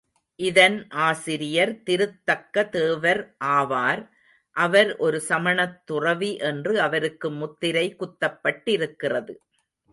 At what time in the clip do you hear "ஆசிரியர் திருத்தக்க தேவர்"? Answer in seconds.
0.89-3.35